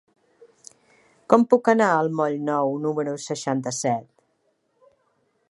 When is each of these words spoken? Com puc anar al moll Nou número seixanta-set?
Com 1.33 1.45
puc 1.51 1.69
anar 1.73 1.89
al 1.97 2.09
moll 2.21 2.39
Nou 2.49 2.73
número 2.87 3.15
seixanta-set? 3.27 4.11